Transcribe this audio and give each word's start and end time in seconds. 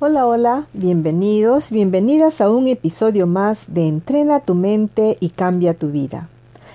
Hola, 0.00 0.26
hola, 0.26 0.68
bienvenidos, 0.74 1.72
bienvenidas 1.72 2.40
a 2.40 2.48
un 2.50 2.68
episodio 2.68 3.26
más 3.26 3.64
de 3.66 3.88
Entrena 3.88 4.38
tu 4.38 4.54
mente 4.54 5.16
y 5.18 5.30
cambia 5.30 5.74
tu 5.74 5.90
vida. 5.90 6.28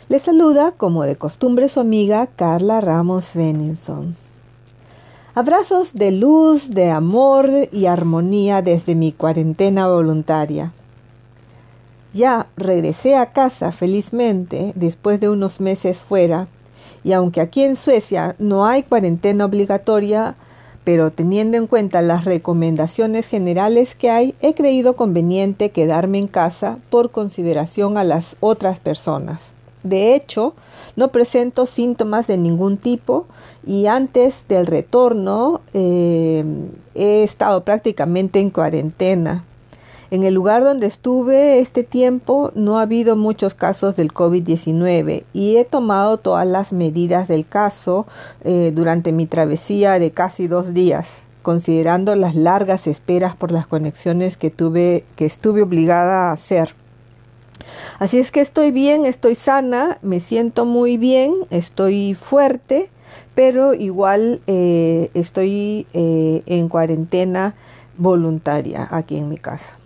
Les 0.10 0.24
saluda, 0.24 0.74
como 0.74 1.06
de 1.06 1.16
costumbre, 1.16 1.70
su 1.70 1.80
amiga 1.80 2.28
Carla 2.28 2.82
Ramos 2.82 3.32
Benenson. 3.34 4.18
Abrazos 5.36 5.94
de 5.94 6.12
luz, 6.12 6.70
de 6.72 6.92
amor 6.92 7.50
y 7.72 7.86
armonía 7.86 8.62
desde 8.62 8.94
mi 8.94 9.14
cuarentena 9.14 9.88
voluntaria. 9.88 10.74
Ya 12.12 12.48
regresé 12.58 13.16
a 13.16 13.32
casa 13.32 13.72
felizmente 13.72 14.74
después 14.76 15.22
de 15.22 15.30
unos 15.30 15.62
meses 15.62 16.00
fuera 16.00 16.50
y 17.06 17.14
aunque 17.14 17.40
aquí 17.40 17.64
en 17.64 17.78
Suecia 17.78 18.36
no 18.38 18.66
hay 18.66 18.84
cuarentena 18.84 19.46
obligatoria, 19.46 20.36
pero 20.84 21.12
teniendo 21.12 21.58
en 21.58 21.68
cuenta 21.68 22.02
las 22.02 22.26
recomendaciones 22.26 23.28
generales 23.28 23.96
que 23.96 24.10
hay, 24.10 24.36
he 24.42 24.54
creído 24.54 24.96
conveniente 24.96 25.72
quedarme 25.72 26.20
en 26.20 26.28
casa 26.28 26.80
por 26.90 27.12
consideración 27.12 27.98
a 27.98 28.04
las 28.04 28.36
otras 28.40 28.80
personas. 28.80 29.54
De 29.84 30.16
hecho, 30.16 30.54
no 30.96 31.10
presento 31.10 31.66
síntomas 31.66 32.26
de 32.28 32.38
ningún 32.38 32.78
tipo 32.78 33.26
y 33.66 33.88
antes 33.88 34.46
del 34.48 34.66
retorno 34.66 35.62
eh, 35.74 36.46
he 36.96 37.24
estado 37.24 37.64
prácticamente 37.64 38.40
en 38.40 38.50
cuarentena. 38.50 39.44
En 40.14 40.24
el 40.24 40.36
lugar 40.36 40.64
donde 40.64 40.86
estuve 40.86 41.60
este 41.60 41.82
tiempo 41.82 42.52
no 42.54 42.78
ha 42.78 42.84
habido 42.84 43.16
muchos 43.16 43.56
casos 43.56 43.96
del 43.96 44.14
COVID-19 44.14 45.24
y 45.34 45.56
he 45.56 45.66
tomado 45.66 46.18
todas 46.18 46.46
las 46.46 46.72
medidas 46.72 47.28
del 47.28 47.48
caso 47.48 48.06
eh, 48.44 48.72
durante 48.76 49.12
mi 49.12 49.26
travesía 49.26 49.98
de 49.98 50.12
casi 50.12 50.48
dos 50.48 50.76
días, 50.76 51.08
considerando 51.42 52.16
las 52.16 52.36
largas 52.36 52.86
esperas 52.86 53.36
por 53.36 53.52
las 53.52 53.66
conexiones 53.66 54.38
que 54.38 54.52
tuve, 54.52 55.04
que 55.16 55.26
estuve 55.26 55.64
obligada 55.64 56.30
a 56.30 56.34
hacer. 56.34 56.76
Así 57.98 58.20
es 58.20 58.30
que 58.30 58.42
estoy 58.42 58.70
bien, 58.70 59.08
estoy 59.08 59.34
sana, 59.34 59.98
me 60.04 60.20
siento 60.20 60.64
muy 60.64 60.98
bien, 60.98 61.34
estoy 61.50 62.14
fuerte, 62.14 62.92
pero 63.34 63.74
igual 63.74 64.42
eh, 64.46 65.10
estoy 65.16 65.88
eh, 65.94 66.44
en 66.46 66.70
cuarentena 66.70 67.56
voluntaria 67.98 68.88
aquí 68.92 69.18
en 69.18 69.28
mi 69.28 69.40
casa. 69.40 69.80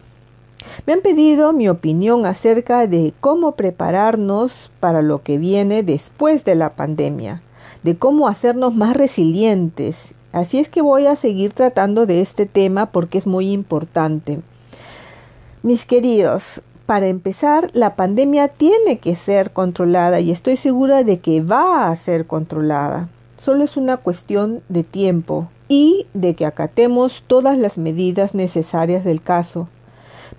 Me 0.85 0.93
han 0.93 1.01
pedido 1.01 1.53
mi 1.53 1.69
opinión 1.69 2.25
acerca 2.25 2.87
de 2.87 3.13
cómo 3.19 3.53
prepararnos 3.53 4.71
para 4.79 5.01
lo 5.01 5.23
que 5.23 5.37
viene 5.37 5.83
después 5.83 6.45
de 6.45 6.55
la 6.55 6.75
pandemia, 6.75 7.41
de 7.83 7.97
cómo 7.97 8.27
hacernos 8.27 8.75
más 8.75 8.95
resilientes. 8.95 10.13
Así 10.31 10.59
es 10.59 10.69
que 10.69 10.81
voy 10.81 11.05
a 11.07 11.15
seguir 11.15 11.53
tratando 11.53 12.05
de 12.05 12.21
este 12.21 12.45
tema 12.45 12.87
porque 12.87 13.17
es 13.17 13.27
muy 13.27 13.51
importante. 13.51 14.41
Mis 15.63 15.85
queridos, 15.85 16.61
para 16.85 17.07
empezar, 17.07 17.69
la 17.73 17.95
pandemia 17.95 18.47
tiene 18.47 18.99
que 18.99 19.15
ser 19.15 19.51
controlada 19.51 20.19
y 20.19 20.31
estoy 20.31 20.57
segura 20.57 21.03
de 21.03 21.19
que 21.19 21.41
va 21.41 21.89
a 21.89 21.95
ser 21.95 22.27
controlada. 22.27 23.09
Solo 23.35 23.63
es 23.63 23.77
una 23.77 23.97
cuestión 23.97 24.61
de 24.69 24.83
tiempo 24.83 25.49
y 25.67 26.07
de 26.13 26.33
que 26.33 26.45
acatemos 26.45 27.23
todas 27.27 27.57
las 27.57 27.77
medidas 27.77 28.33
necesarias 28.33 29.03
del 29.03 29.21
caso 29.21 29.67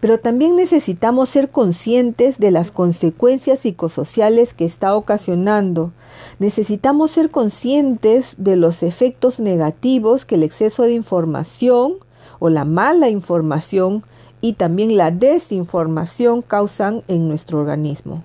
pero 0.01 0.19
también 0.19 0.55
necesitamos 0.55 1.29
ser 1.29 1.49
conscientes 1.49 2.39
de 2.39 2.51
las 2.51 2.71
consecuencias 2.71 3.61
psicosociales 3.61 4.55
que 4.55 4.65
está 4.65 4.95
ocasionando. 4.95 5.93
Necesitamos 6.39 7.11
ser 7.11 7.31
conscientes 7.31 8.37
de 8.39 8.57
los 8.57 8.83
efectos 8.83 9.41
negativos 9.41 10.25
que 10.25 10.37
el 10.37 10.45
exceso 10.45 10.85
de 10.85 10.95
información 10.95 11.95
o 12.39 12.49
la 12.49 12.65
mala 12.65 13.09
información 13.09 14.05
y 14.41 14.53
también 14.53 14.97
la 14.97 15.11
desinformación 15.11 16.43
causan 16.43 17.03
en 17.09 17.27
nuestro 17.27 17.59
organismo. 17.59 18.23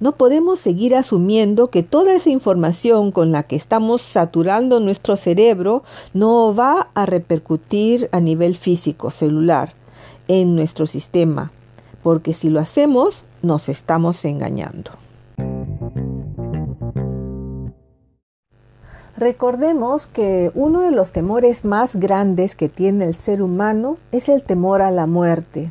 No 0.00 0.12
podemos 0.12 0.60
seguir 0.60 0.96
asumiendo 0.96 1.68
que 1.68 1.82
toda 1.82 2.14
esa 2.14 2.30
información 2.30 3.12
con 3.12 3.32
la 3.32 3.42
que 3.42 3.56
estamos 3.56 4.00
saturando 4.00 4.80
nuestro 4.80 5.16
cerebro 5.16 5.84
no 6.14 6.54
va 6.54 6.88
a 6.94 7.04
repercutir 7.04 8.08
a 8.12 8.18
nivel 8.18 8.56
físico, 8.56 9.10
celular 9.10 9.74
en 10.28 10.54
nuestro 10.54 10.86
sistema, 10.86 11.52
porque 12.02 12.34
si 12.34 12.50
lo 12.50 12.60
hacemos 12.60 13.22
nos 13.42 13.68
estamos 13.68 14.24
engañando. 14.24 14.92
Recordemos 19.16 20.06
que 20.06 20.50
uno 20.54 20.80
de 20.80 20.90
los 20.90 21.12
temores 21.12 21.64
más 21.64 21.94
grandes 21.94 22.56
que 22.56 22.68
tiene 22.68 23.04
el 23.04 23.14
ser 23.14 23.42
humano 23.42 23.98
es 24.10 24.28
el 24.28 24.42
temor 24.42 24.82
a 24.82 24.90
la 24.90 25.06
muerte. 25.06 25.70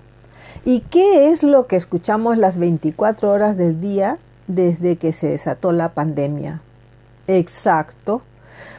¿Y 0.63 0.81
qué 0.81 1.31
es 1.31 1.44
lo 1.44 1.67
que 1.67 1.75
escuchamos 1.75 2.38
las 2.38 2.57
24 2.57 3.31
horas 3.31 3.57
del 3.57 3.81
día 3.81 4.19
desde 4.47 4.95
que 4.95 5.11
se 5.11 5.28
desató 5.28 5.72
la 5.72 5.90
pandemia? 5.90 6.61
Exacto. 7.28 8.22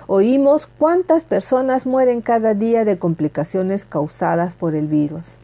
Oímos 0.07 0.69
cuántas 0.79 1.25
personas 1.25 1.85
mueren 1.85 2.23
cada 2.23 2.55
día 2.55 2.85
de 2.85 2.99
complicaciones 2.99 3.85
causadas 3.85 4.55
por 4.55 4.75
el 4.75 4.87
virus. 4.87 5.39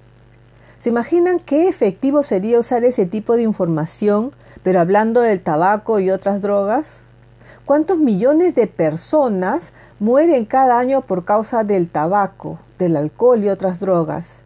¿Se 0.81 0.91
imaginan 0.91 1.41
qué 1.41 1.69
efectivo 1.69 2.23
sería 2.23 2.61
usar 2.61 2.85
ese 2.85 3.05
tipo 3.05 3.35
de 3.35 3.43
información, 3.43 4.31
pero 4.63 4.79
hablando 4.79 5.21
del 5.21 5.41
tabaco 5.41 5.99
y 5.99 6.11
otras 6.11 6.41
drogas? 6.41 6.99
¿Cuántos 7.65 7.99
millones 7.99 8.55
de 8.55 8.69
personas 8.69 9.73
mueren 9.99 10.45
cada 10.45 10.79
año 10.79 11.01
por 11.01 11.25
causa 11.25 11.65
del 11.65 11.89
tabaco, 11.89 12.61
del 12.79 12.97
alcohol 12.97 13.43
y 13.43 13.49
otras 13.49 13.81
drogas? 13.81 14.37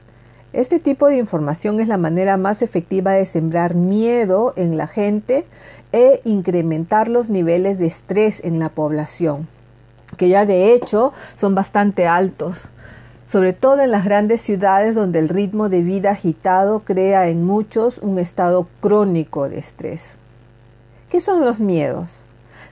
Este 0.54 0.78
tipo 0.78 1.06
de 1.06 1.19
información 1.19 1.81
es 1.81 1.88
la 1.88 1.98
manera 1.98 2.38
más 2.38 2.62
efectiva 2.62 3.12
de 3.12 3.26
sembrar 3.26 3.75
miedo 3.75 4.54
en 4.56 4.78
la 4.78 4.87
gente 4.87 5.44
e 5.92 6.22
incrementar 6.25 7.09
los 7.09 7.28
niveles 7.28 7.78
de 7.78 7.87
estrés 7.87 8.42
en 8.42 8.59
la 8.59 8.71
población, 8.71 9.48
que 10.16 10.31
ya 10.31 10.47
de 10.47 10.72
hecho 10.72 11.12
son 11.38 11.54
bastante 11.54 12.06
altos 12.06 12.69
sobre 13.32 13.54
todo 13.54 13.81
en 13.81 13.91
las 13.91 14.04
grandes 14.04 14.43
ciudades 14.43 14.94
donde 14.94 15.19
el 15.19 15.31
ritmo 15.31 15.70
de 15.70 15.81
vida 15.81 16.10
agitado 16.10 16.81
crea 16.81 17.28
en 17.28 17.47
muchos 17.47 17.97
un 17.97 18.19
estado 18.19 18.69
crónico 18.81 19.48
de 19.48 19.56
estrés. 19.56 20.19
¿Qué 21.09 21.19
son 21.19 21.41
los 21.41 21.59
miedos? 21.59 22.10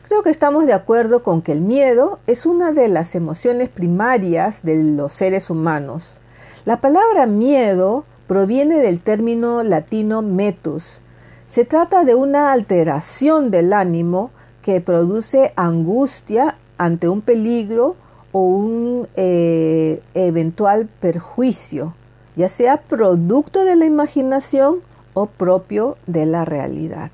Creo 0.06 0.22
que 0.22 0.28
estamos 0.28 0.66
de 0.66 0.74
acuerdo 0.74 1.22
con 1.22 1.40
que 1.40 1.52
el 1.52 1.62
miedo 1.62 2.18
es 2.26 2.44
una 2.44 2.72
de 2.72 2.88
las 2.88 3.14
emociones 3.14 3.70
primarias 3.70 4.62
de 4.62 4.84
los 4.84 5.14
seres 5.14 5.48
humanos. 5.48 6.20
La 6.66 6.82
palabra 6.82 7.24
miedo 7.24 8.04
proviene 8.26 8.80
del 8.80 9.00
término 9.00 9.62
latino 9.62 10.20
metus. 10.20 11.00
Se 11.48 11.64
trata 11.64 12.04
de 12.04 12.14
una 12.14 12.52
alteración 12.52 13.50
del 13.50 13.72
ánimo 13.72 14.30
que 14.60 14.82
produce 14.82 15.54
angustia 15.56 16.58
ante 16.76 17.08
un 17.08 17.22
peligro 17.22 17.96
o 18.32 18.40
un 18.40 19.08
eh, 19.16 20.02
eventual 20.14 20.88
perjuicio, 21.00 21.94
ya 22.36 22.48
sea 22.48 22.82
producto 22.82 23.64
de 23.64 23.76
la 23.76 23.86
imaginación 23.86 24.80
o 25.14 25.26
propio 25.26 25.96
de 26.06 26.26
la 26.26 26.44
realidad. 26.44 27.10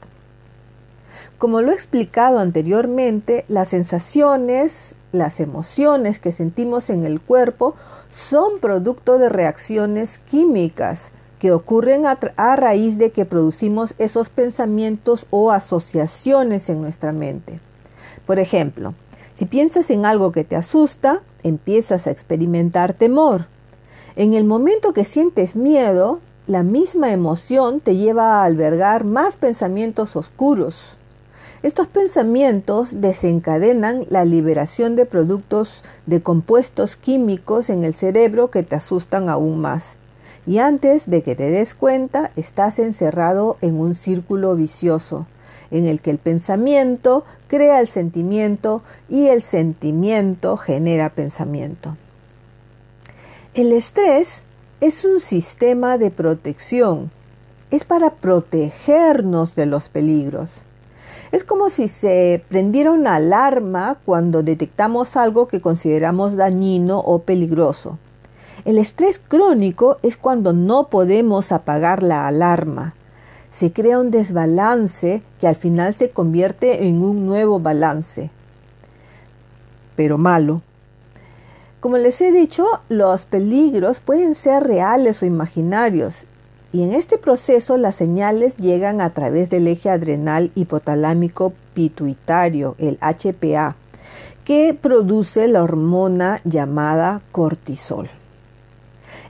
Como 1.38 1.60
lo 1.60 1.70
he 1.70 1.74
explicado 1.74 2.38
anteriormente, 2.38 3.44
las 3.48 3.68
sensaciones, 3.68 4.94
las 5.12 5.40
emociones 5.40 6.18
que 6.18 6.32
sentimos 6.32 6.90
en 6.90 7.04
el 7.04 7.20
cuerpo 7.20 7.74
son 8.10 8.58
producto 8.60 9.18
de 9.18 9.28
reacciones 9.28 10.18
químicas 10.18 11.12
que 11.38 11.52
ocurren 11.52 12.06
a, 12.06 12.18
a, 12.36 12.56
raíz 12.56 12.96
de 12.96 13.10
que 13.10 13.26
producimos 13.26 13.94
esos 13.98 14.30
pensamientos 14.30 15.26
o 15.30 15.50
asociaciones 15.50 16.70
en 16.70 16.80
nuestra 16.80 17.12
mente. 17.12 17.60
Por 18.26 18.38
ejemplo, 18.38 18.94
si 19.36 19.44
piensas 19.44 19.90
en 19.90 20.06
algo 20.06 20.32
que 20.32 20.44
te 20.44 20.56
asusta, 20.56 21.20
empiezas 21.42 22.06
a 22.06 22.10
experimentar 22.10 22.94
temor. 22.94 23.48
En 24.16 24.32
el 24.32 24.44
momento 24.44 24.94
que 24.94 25.04
sientes 25.04 25.56
miedo, 25.56 26.20
la 26.46 26.62
misma 26.62 27.12
emoción 27.12 27.80
te 27.80 27.96
lleva 27.96 28.40
a 28.40 28.44
albergar 28.44 29.04
más 29.04 29.36
pensamientos 29.36 30.16
oscuros. 30.16 30.96
Estos 31.62 31.86
pensamientos 31.86 33.02
desencadenan 33.02 34.06
la 34.08 34.24
liberación 34.24 34.96
de 34.96 35.04
productos 35.04 35.84
de 36.06 36.22
compuestos 36.22 36.96
químicos 36.96 37.68
en 37.68 37.84
el 37.84 37.92
cerebro 37.92 38.50
que 38.50 38.62
te 38.62 38.76
asustan 38.76 39.28
aún 39.28 39.60
más. 39.60 39.98
y 40.46 40.58
antes 40.58 41.10
de 41.10 41.22
que 41.22 41.34
te 41.34 41.50
des 41.50 41.74
cuenta 41.74 42.30
estás 42.36 42.78
encerrado 42.78 43.56
en 43.62 43.80
un 43.80 43.96
círculo 43.96 44.54
vicioso 44.54 45.26
en 45.70 45.86
el 45.86 46.00
que 46.00 46.10
el 46.10 46.18
pensamiento 46.18 47.24
crea 47.48 47.80
el 47.80 47.88
sentimiento 47.88 48.82
y 49.08 49.26
el 49.26 49.42
sentimiento 49.42 50.56
genera 50.56 51.10
pensamiento. 51.10 51.96
El 53.54 53.72
estrés 53.72 54.42
es 54.80 55.04
un 55.04 55.20
sistema 55.20 55.96
de 55.96 56.10
protección, 56.10 57.10
es 57.70 57.84
para 57.84 58.10
protegernos 58.10 59.54
de 59.54 59.66
los 59.66 59.88
peligros. 59.88 60.62
Es 61.32 61.42
como 61.42 61.70
si 61.70 61.88
se 61.88 62.44
prendiera 62.48 62.92
una 62.92 63.16
alarma 63.16 63.98
cuando 64.04 64.42
detectamos 64.42 65.16
algo 65.16 65.48
que 65.48 65.60
consideramos 65.60 66.36
dañino 66.36 66.98
o 66.98 67.20
peligroso. 67.20 67.98
El 68.64 68.78
estrés 68.78 69.20
crónico 69.20 69.98
es 70.02 70.16
cuando 70.16 70.52
no 70.52 70.88
podemos 70.88 71.52
apagar 71.52 72.02
la 72.02 72.26
alarma. 72.26 72.94
Se 73.56 73.72
crea 73.72 73.98
un 73.98 74.10
desbalance 74.10 75.22
que 75.40 75.48
al 75.48 75.56
final 75.56 75.94
se 75.94 76.10
convierte 76.10 76.88
en 76.88 77.02
un 77.02 77.24
nuevo 77.24 77.58
balance, 77.58 78.28
pero 79.94 80.18
malo. 80.18 80.60
Como 81.80 81.96
les 81.96 82.20
he 82.20 82.32
dicho, 82.32 82.66
los 82.90 83.24
peligros 83.24 84.00
pueden 84.00 84.34
ser 84.34 84.64
reales 84.64 85.22
o 85.22 85.24
imaginarios 85.24 86.26
y 86.70 86.82
en 86.82 86.92
este 86.92 87.16
proceso 87.16 87.78
las 87.78 87.94
señales 87.94 88.54
llegan 88.56 89.00
a 89.00 89.14
través 89.14 89.48
del 89.48 89.68
eje 89.68 89.88
adrenal 89.88 90.50
hipotalámico 90.54 91.54
pituitario, 91.72 92.74
el 92.76 92.98
HPA, 93.00 93.74
que 94.44 94.74
produce 94.78 95.48
la 95.48 95.62
hormona 95.62 96.40
llamada 96.44 97.22
cortisol. 97.32 98.10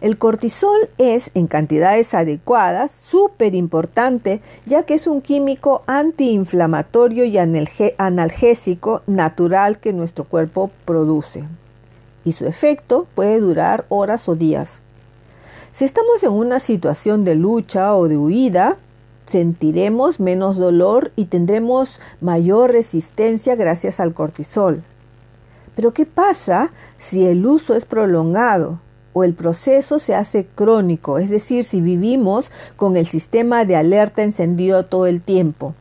El 0.01 0.19
cortisol 0.19 0.91
es, 0.99 1.31
en 1.35 1.47
cantidades 1.47 2.13
adecuadas, 2.15 2.93
súper 2.93 3.55
importante, 3.55 4.43
ya 4.67 4.83
que 4.83 4.95
es 4.95 5.07
un 5.07 5.23
químico 5.23 5.83
antiinflamatorio 5.87 7.25
y 7.25 7.39
analgésico 7.39 9.03
natural 9.07 9.79
que 9.79 9.93
nuestro 9.93 10.25
cuerpo 10.25 10.71
produce. 10.85 11.45
Y 12.25 12.33
su 12.33 12.47
efecto 12.47 13.07
puede 13.15 13.41
durar 13.41 13.87
horas 13.89 14.29
o 14.29 14.35
días. 14.35 14.83
Si 15.73 15.85
estamos 15.85 16.23
en 16.23 16.33
una 16.33 16.59
situación 16.59 17.25
de 17.25 17.35
lucha 17.35 17.95
o 17.95 18.09
de 18.09 18.17
huida, 18.17 18.79
sentiremos 19.27 20.21
menos 20.21 20.57
dolor 20.57 21.13
y 21.17 21.27
tendremos 21.27 22.01
mayor 22.21 22.73
resistencia 22.73 23.55
gracias 23.57 24.01
al 24.01 24.15
cortisol. 24.15 24.83
Pero 25.75 25.93
¿qué 25.93 26.07
pasa 26.07 26.71
si 26.99 27.27
el 27.27 27.45
uso 27.45 27.75
es 27.75 27.85
prolongado? 27.85 28.81
O 29.17 29.25
el 29.25 29.33
proceso 29.33 29.99
se 29.99 30.15
hace 30.15 30.45
crónico, 30.45 31.17
es 31.17 31.31
decir, 31.31 31.65
si 31.65 31.81
vivimos 31.81 32.53
con 32.77 32.99
el 32.99 33.07
sistema 33.07 33.65
de 33.65 33.75
alerta 33.75 34.23
encendido 34.23 34.85
todo 34.85 35.07
el 35.07 35.23
tiempo. 35.23 35.75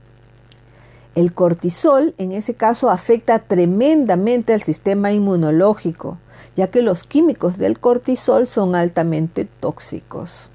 El 1.15 1.33
cortisol 1.33 2.15
en 2.17 2.31
ese 2.31 2.53
caso 2.53 2.89
afecta 2.89 3.39
tremendamente 3.39 4.53
al 4.53 4.63
sistema 4.63 5.11
inmunológico, 5.11 6.17
ya 6.55 6.67
que 6.67 6.81
los 6.81 7.03
químicos 7.03 7.57
del 7.57 7.77
cortisol 7.77 8.47
son 8.47 8.73
altamente 8.73 9.43
tóxicos. 9.59 10.49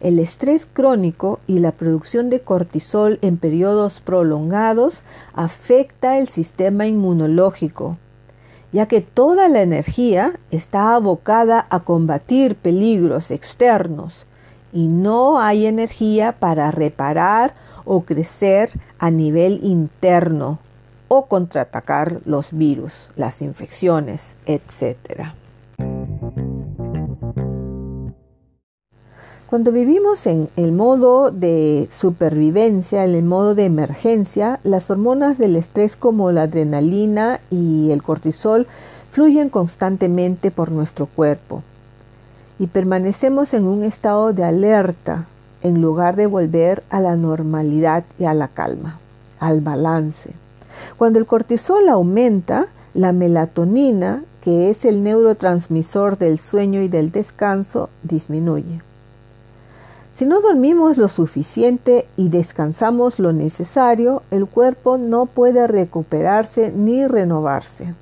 El 0.00 0.18
estrés 0.18 0.66
crónico 0.66 1.38
y 1.46 1.60
la 1.60 1.70
producción 1.70 2.30
de 2.30 2.40
cortisol 2.40 3.20
en 3.22 3.36
periodos 3.36 4.00
prolongados 4.00 5.04
afecta 5.34 6.18
el 6.18 6.26
sistema 6.26 6.88
inmunológico, 6.88 7.96
ya 8.72 8.86
que 8.86 9.00
toda 9.00 9.48
la 9.48 9.62
energía 9.62 10.32
está 10.50 10.94
abocada 10.94 11.66
a 11.70 11.80
combatir 11.80 12.56
peligros 12.56 13.30
externos 13.30 14.26
y 14.72 14.88
no 14.88 15.38
hay 15.38 15.66
energía 15.66 16.32
para 16.32 16.70
reparar 16.70 17.54
o 17.84 18.02
crecer 18.02 18.70
a 18.98 19.10
nivel 19.10 19.60
interno 19.62 20.58
o 21.08 21.26
contraatacar 21.26 22.22
los 22.24 22.52
virus, 22.52 23.10
las 23.16 23.42
infecciones, 23.42 24.34
etc. 24.46 25.34
Cuando 29.52 29.70
vivimos 29.70 30.26
en 30.26 30.48
el 30.56 30.72
modo 30.72 31.30
de 31.30 31.86
supervivencia, 31.92 33.04
en 33.04 33.14
el 33.14 33.22
modo 33.22 33.54
de 33.54 33.66
emergencia, 33.66 34.60
las 34.62 34.90
hormonas 34.90 35.36
del 35.36 35.56
estrés 35.56 35.94
como 35.94 36.32
la 36.32 36.44
adrenalina 36.44 37.38
y 37.50 37.90
el 37.90 38.02
cortisol 38.02 38.66
fluyen 39.10 39.50
constantemente 39.50 40.50
por 40.50 40.70
nuestro 40.70 41.04
cuerpo 41.04 41.62
y 42.58 42.68
permanecemos 42.68 43.52
en 43.52 43.64
un 43.64 43.82
estado 43.82 44.32
de 44.32 44.42
alerta 44.42 45.26
en 45.60 45.82
lugar 45.82 46.16
de 46.16 46.28
volver 46.28 46.82
a 46.88 47.00
la 47.00 47.14
normalidad 47.16 48.04
y 48.18 48.24
a 48.24 48.32
la 48.32 48.48
calma, 48.48 49.00
al 49.38 49.60
balance. 49.60 50.30
Cuando 50.96 51.18
el 51.18 51.26
cortisol 51.26 51.90
aumenta, 51.90 52.68
la 52.94 53.12
melatonina, 53.12 54.24
que 54.40 54.70
es 54.70 54.86
el 54.86 55.02
neurotransmisor 55.02 56.16
del 56.16 56.38
sueño 56.38 56.80
y 56.80 56.88
del 56.88 57.12
descanso, 57.12 57.90
disminuye. 58.02 58.80
Si 60.14 60.26
no 60.26 60.42
dormimos 60.42 60.98
lo 60.98 61.08
suficiente 61.08 62.06
y 62.16 62.28
descansamos 62.28 63.18
lo 63.18 63.32
necesario, 63.32 64.22
el 64.30 64.46
cuerpo 64.46 64.98
no 64.98 65.24
puede 65.24 65.66
recuperarse 65.66 66.70
ni 66.70 67.06
renovarse. 67.06 67.94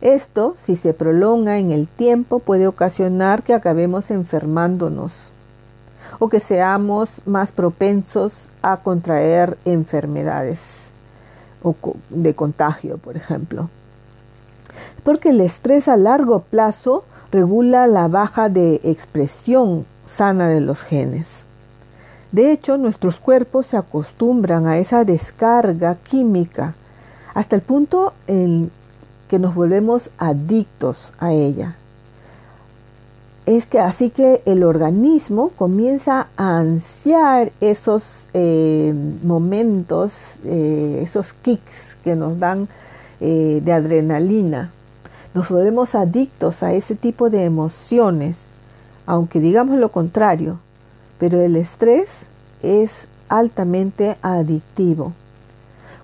Esto, 0.00 0.54
si 0.58 0.74
se 0.74 0.94
prolonga 0.94 1.58
en 1.58 1.70
el 1.70 1.86
tiempo, 1.86 2.40
puede 2.40 2.66
ocasionar 2.66 3.44
que 3.44 3.54
acabemos 3.54 4.10
enfermándonos 4.10 5.32
o 6.18 6.28
que 6.28 6.40
seamos 6.40 7.22
más 7.24 7.52
propensos 7.52 8.50
a 8.62 8.78
contraer 8.78 9.58
enfermedades 9.64 10.90
de 12.10 12.34
contagio, 12.34 12.98
por 12.98 13.16
ejemplo. 13.16 13.70
Porque 15.04 15.30
el 15.30 15.40
estrés 15.40 15.88
a 15.88 15.96
largo 15.96 16.40
plazo 16.40 17.04
regula 17.30 17.86
la 17.86 18.08
baja 18.08 18.48
de 18.48 18.80
expresión 18.84 19.86
sana 20.06 20.48
de 20.48 20.60
los 20.60 20.82
genes. 20.82 21.44
De 22.32 22.52
hecho, 22.52 22.78
nuestros 22.78 23.20
cuerpos 23.20 23.66
se 23.66 23.76
acostumbran 23.76 24.66
a 24.66 24.78
esa 24.78 25.04
descarga 25.04 25.96
química 25.96 26.74
hasta 27.34 27.56
el 27.56 27.62
punto 27.62 28.14
en 28.26 28.70
que 29.28 29.38
nos 29.38 29.54
volvemos 29.54 30.10
adictos 30.18 31.12
a 31.18 31.32
ella. 31.32 31.76
Es 33.44 33.64
que 33.66 33.78
así 33.78 34.10
que 34.10 34.42
el 34.44 34.64
organismo 34.64 35.50
comienza 35.50 36.28
a 36.36 36.58
ansiar 36.58 37.52
esos 37.60 38.28
eh, 38.34 38.92
momentos, 39.22 40.38
eh, 40.44 41.00
esos 41.02 41.32
kicks 41.32 41.96
que 42.02 42.16
nos 42.16 42.40
dan 42.40 42.68
eh, 43.20 43.60
de 43.64 43.72
adrenalina. 43.72 44.72
Nos 45.32 45.48
volvemos 45.48 45.94
adictos 45.94 46.62
a 46.62 46.72
ese 46.72 46.96
tipo 46.96 47.30
de 47.30 47.44
emociones 47.44 48.48
aunque 49.06 49.40
digamos 49.40 49.78
lo 49.78 49.90
contrario, 49.90 50.58
pero 51.18 51.40
el 51.40 51.56
estrés 51.56 52.10
es 52.62 53.08
altamente 53.28 54.16
adictivo. 54.22 55.12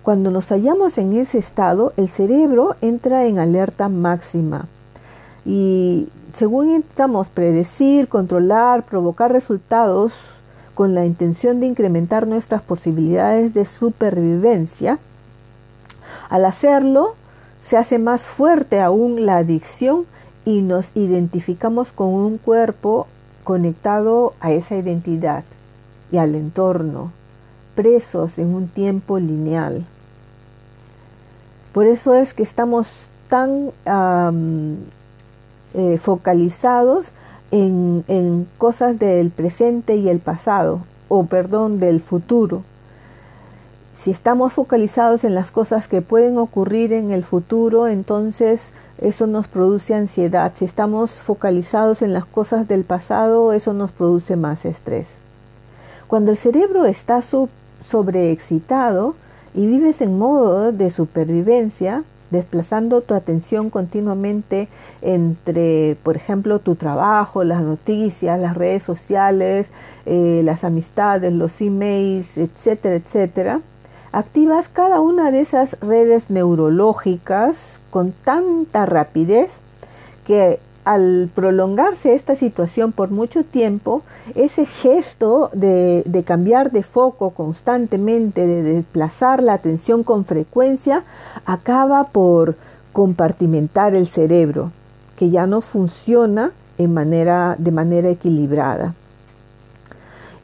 Cuando 0.03 0.31
nos 0.31 0.49
hallamos 0.49 0.99
en 0.99 1.13
ese 1.13 1.39
estado, 1.39 1.93
el 1.97 2.09
cerebro 2.09 2.77
entra 2.81 3.27
en 3.27 3.39
alerta 3.39 3.89
máxima 3.89 4.67
y 5.45 6.09
según 6.33 6.75
intentamos 6.75 7.29
predecir, 7.29 8.09
controlar, 8.09 8.85
provocar 8.85 9.33
resultados 9.33 10.13
con 10.75 10.95
la 10.95 11.05
intención 11.05 11.61
de 11.61 11.67
incrementar 11.67 12.27
nuestras 12.27 12.63
posibilidades 12.63 13.53
de 13.55 13.65
supervivencia, 13.65 14.99
al 16.31 16.45
hacerlo 16.45 17.15
se 17.61 17.77
hace 17.77 17.99
más 17.99 18.23
fuerte 18.23 18.81
aún 18.81 19.27
la 19.27 19.37
adicción 19.37 20.07
y 20.45 20.61
nos 20.63 20.91
identificamos 20.95 21.93
con 21.93 22.09
un 22.09 22.39
cuerpo 22.39 23.07
conectado 23.45 24.35
a 24.41 24.53
esa 24.53 24.77
identidad 24.77 25.45
y 26.11 26.19
al 26.19 26.35
entorno, 26.35 27.13
presos 27.75 28.39
en 28.39 28.55
un 28.55 28.69
tiempo 28.69 29.19
lineal. 29.19 29.85
Por 31.73 31.87
eso 31.87 32.15
es 32.15 32.35
que 32.35 32.43
estamos 32.43 33.09
tan 33.29 33.71
eh, 35.75 35.97
focalizados 35.97 37.13
en, 37.51 38.05
en 38.09 38.47
cosas 38.59 38.99
del 38.99 39.31
presente 39.31 39.97
y 39.97 40.09
el 40.09 40.19
pasado, 40.19 40.81
o 41.09 41.25
perdón, 41.25 41.81
del 41.81 42.01
futuro. 42.01 42.63
Si 43.95 44.11
estamos 44.11 44.53
focalizados 44.53 45.25
en 45.25 45.35
las 45.35 45.51
cosas 45.51 45.89
que 45.89 46.03
pueden 46.03 46.37
ocurrir 46.37 46.93
en 46.93 47.11
el 47.11 47.25
futuro, 47.25 47.89
entonces 47.89 48.73
eso 49.03 49.27
nos 49.27 49.49
produce 49.49 49.95
ansiedad. 49.95 50.53
Si 50.55 50.65
estamos 50.65 51.11
focalizados 51.11 52.03
en 52.03 52.13
las 52.13 52.25
cosas 52.25 52.69
del 52.69 52.85
pasado, 52.85 53.53
eso 53.53 53.73
nos 53.73 53.91
produce 53.91 54.37
más 54.37 54.65
estrés. 54.65 55.09
Cuando 56.07 56.31
el 56.31 56.37
cerebro 56.37 56.85
está 56.85 57.21
sobreexcitado 57.83 59.17
y 59.55 59.67
vives 59.67 60.01
en 60.01 60.19
modo 60.19 60.71
de 60.71 60.91
supervivencia, 60.91 62.05
desplazando 62.31 63.01
tu 63.01 63.15
atención 63.15 63.71
continuamente 63.71 64.69
entre, 65.03 65.97
por 66.03 66.17
ejemplo, 66.17 66.61
tu 66.61 66.77
trabajo, 66.77 67.45
las 67.45 67.63
noticias, 67.63 68.39
las 68.39 68.57
redes 68.57 68.83
sociales, 68.83 69.71
eh, 70.07 70.43
las 70.45 70.65
amistades, 70.65 71.33
los 71.33 71.61
emails, 71.61 72.39
etcétera, 72.39 72.95
etcétera, 72.95 73.61
activas 74.13 74.69
cada 74.69 75.01
una 75.01 75.31
de 75.31 75.41
esas 75.41 75.77
redes 75.81 76.31
neurológicas 76.31 77.81
con 77.91 78.13
tanta 78.13 78.87
rapidez 78.87 79.53
que 80.27 80.61
al 80.85 81.31
prolongarse 81.35 82.15
esta 82.15 82.35
situación 82.35 82.93
por 82.93 83.11
mucho 83.11 83.45
tiempo, 83.45 84.03
ese 84.35 84.67
gesto 84.67 85.51
de, 85.53 86.25
cambiar 86.27 86.73
de 86.73 86.83
foco 86.83 87.31
constantemente, 87.31 88.47
de 88.47 88.63
desplazar 88.63 89.43
la 89.43 89.55
atención 89.55 90.03
con 90.03 90.25
frecuencia, 90.25 91.05
acaba 91.47 92.09
por 92.09 92.57
compartimentar 92.93 93.95
el 93.95 94.07
cerebro, 94.07 94.73
que 95.17 95.31
ya 95.31 95.47
no 95.47 95.61
funciona 95.61 96.53
de 96.79 96.89
manera 96.89 97.57
equilibrada. 98.11 98.95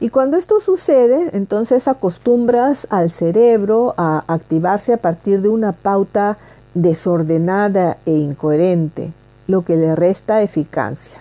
Y 0.01 0.09
cuando 0.09 0.37
esto 0.37 0.61
sucede, 0.61 1.29
entonces 1.33 1.87
acostumbras 1.87 2.87
al 2.89 3.11
cerebro 3.11 3.93
a 3.97 4.23
activarse 4.27 4.93
a 4.93 4.97
partir 4.97 5.41
de 5.41 5.49
una 5.49 5.73
pauta 5.73 6.37
desordenada 6.73 7.97
e 8.05 8.13
incoherente 8.13 9.11
lo 9.47 9.65
que 9.65 9.75
le 9.75 9.95
resta 9.95 10.41
eficacia. 10.41 11.19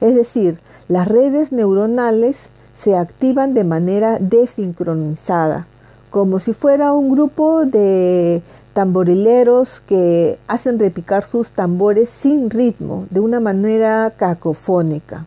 Es 0.00 0.14
decir, 0.14 0.60
las 0.88 1.08
redes 1.08 1.52
neuronales 1.52 2.48
se 2.78 2.96
activan 2.96 3.54
de 3.54 3.64
manera 3.64 4.18
desincronizada, 4.20 5.66
como 6.10 6.38
si 6.38 6.52
fuera 6.52 6.92
un 6.92 7.10
grupo 7.10 7.64
de 7.64 8.42
tamborileros 8.72 9.80
que 9.80 10.38
hacen 10.48 10.78
repicar 10.78 11.24
sus 11.24 11.50
tambores 11.50 12.08
sin 12.08 12.50
ritmo, 12.50 13.06
de 13.10 13.20
una 13.20 13.40
manera 13.40 14.12
cacofónica. 14.16 15.26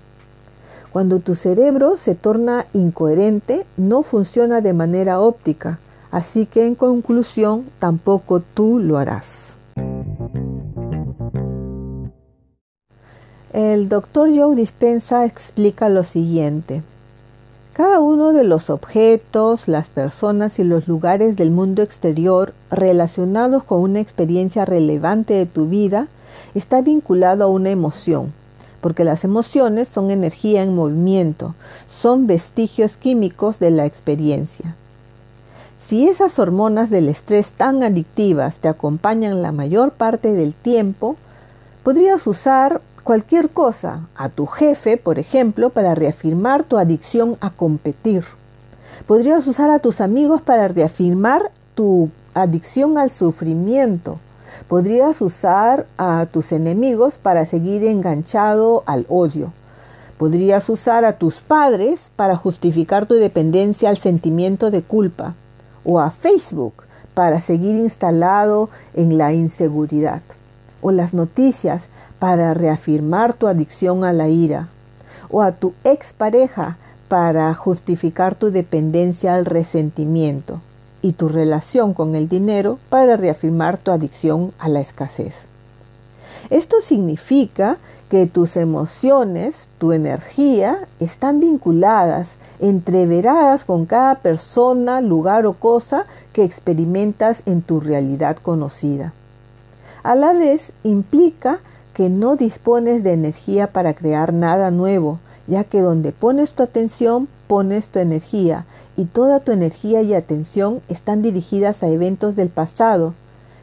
Cuando 0.94 1.18
tu 1.18 1.34
cerebro 1.34 1.98
se 1.98 2.14
torna 2.14 2.68
incoherente, 2.72 3.66
no 3.78 4.04
funciona 4.04 4.62
de 4.62 4.74
manera 4.74 5.20
óptica, 5.20 5.80
así 6.12 6.46
que 6.46 6.68
en 6.68 6.76
conclusión 6.76 7.66
tampoco 7.80 8.42
tú 8.42 8.78
lo 8.78 9.00
harás. 9.00 9.56
El 13.52 13.90
doctor 13.90 14.30
Joe 14.36 14.56
Dispensa 14.56 15.26
explica 15.26 15.90
lo 15.90 16.04
siguiente. 16.04 16.84
Cada 17.74 18.00
uno 18.00 18.32
de 18.32 18.44
los 18.44 18.70
objetos, 18.70 19.68
las 19.68 19.90
personas 19.90 20.60
y 20.60 20.64
los 20.64 20.88
lugares 20.88 21.36
del 21.36 21.50
mundo 21.50 21.82
exterior 21.82 22.54
relacionados 22.70 23.64
con 23.64 23.82
una 23.82 24.00
experiencia 24.00 24.64
relevante 24.64 25.34
de 25.34 25.48
tu 25.48 25.66
vida 25.66 26.08
está 26.54 26.82
vinculado 26.84 27.46
a 27.46 27.48
una 27.48 27.72
emoción, 27.72 28.32
porque 28.84 29.06
las 29.06 29.24
emociones 29.24 29.88
son 29.88 30.12
energía 30.12 30.62
en 30.62 30.76
movimiento, 30.76 31.56
son 31.90 32.28
vestigios 32.28 32.98
químicos 32.98 33.58
de 33.58 33.72
la 33.72 33.86
experiencia. 33.86 34.76
Si 35.80 36.10
esas 36.10 36.38
hormonas 36.38 36.90
del 36.90 37.08
estrés 37.08 37.54
tan 37.54 37.82
adictivas 37.82 38.58
te 38.58 38.68
acompañan 38.68 39.42
la 39.42 39.54
mayor 39.54 39.92
parte 39.92 40.34
del 40.34 40.54
tiempo, 40.54 41.16
podrías 41.82 42.28
usar 42.28 42.82
cualquier 43.06 43.50
cosa 43.50 44.02
a 44.16 44.28
tu 44.28 44.48
jefe, 44.48 44.98
por 44.98 45.18
ejemplo, 45.18 45.70
para 45.70 45.96
reafirmar 45.96 46.66
tu 46.66 46.78
adicción 46.78 47.38
a 47.40 47.52
competir. 47.52 48.26
Podrías 49.08 49.48
usar 49.48 49.70
a 49.70 49.80
tus 49.80 50.02
amigos 50.02 50.42
para 50.42 50.68
reafirmar 50.68 51.52
tu 51.74 52.10
adicción 52.34 52.98
al 52.98 53.12
sufrimiento. 53.12 54.20
Podrías 54.68 55.22
usar 55.22 55.88
a 55.98 56.26
tus 56.26 56.52
enemigos 56.52 57.18
para 57.18 57.46
seguir 57.46 57.84
enganchado 57.84 58.84
al 58.86 59.06
odio. 59.10 59.54
Podrías 60.18 60.70
usar 60.70 61.06
a 61.06 61.18
tus 61.18 61.42
padres 61.42 62.12
para 62.16 62.36
justificar 62.38 63.06
tu 63.06 63.16
dependencia 63.16 63.90
al 63.90 63.98
sentimiento 63.98 64.72
de 64.72 64.82
culpa. 64.82 65.36
O 65.86 66.00
a 66.00 66.12
Facebook 66.12 66.74
para 67.14 67.40
seguir 67.42 67.76
instalado 67.76 68.70
en 68.94 69.18
la 69.18 69.34
inseguridad. 69.34 70.22
O 70.82 70.92
las 70.92 71.14
noticias 71.14 71.88
para 72.20 72.54
reafirmar 72.54 73.34
tu 73.34 73.48
adicción 73.48 74.04
a 74.04 74.14
la 74.14 74.30
ira 74.30 74.70
o 75.30 75.42
a 75.42 75.52
tu 75.52 75.74
expareja 75.84 76.78
para 77.08 77.54
justificar 77.54 78.36
tu 78.36 78.52
dependencia 78.52 79.34
al 79.34 79.46
resentimiento 79.46 80.62
y 81.04 81.12
tu 81.12 81.30
relación 81.30 81.94
con 81.94 82.16
el 82.16 82.28
dinero 82.28 82.80
para 82.90 83.16
reafirmar 83.16 83.78
tu 83.78 83.92
adicción 83.92 84.54
a 84.58 84.70
la 84.70 84.80
escasez. 84.80 85.46
Esto 86.50 86.82
significa 86.82 87.78
que 88.10 88.26
tus 88.26 88.58
emociones, 88.58 89.70
tu 89.78 89.92
energía, 89.92 90.88
están 91.00 91.40
vinculadas, 91.40 92.36
entreveradas 92.60 93.66
con 93.66 93.86
cada 93.86 94.16
persona, 94.16 95.02
lugar 95.02 95.46
o 95.46 95.54
cosa 95.54 96.06
que 96.32 96.44
experimentas 96.44 97.44
en 97.46 97.62
tu 97.62 97.80
realidad 97.80 98.38
conocida. 98.38 99.14
A 100.04 100.16
la 100.16 100.34
vez 100.34 100.74
implica 100.84 101.60
que 101.94 102.10
no 102.10 102.36
dispones 102.36 103.04
de 103.04 103.14
energía 103.14 103.68
para 103.68 103.94
crear 103.94 104.34
nada 104.34 104.72
nuevo, 104.72 105.20
ya 105.48 105.64
que 105.64 105.82
donde 105.82 106.12
pones 106.12 106.52
tu 106.52 106.64
atención, 106.64 107.28
pones 107.48 107.90
tu 107.90 108.00
energía, 108.00 108.66
y 108.96 109.06
toda 109.06 109.40
tu 109.40 109.52
energía 109.52 110.02
y 110.02 110.14
atención 110.14 110.82
están 110.90 111.22
dirigidas 111.22 111.84
a 111.84 111.88
eventos 111.88 112.36
del 112.36 112.50
pasado, 112.50 113.14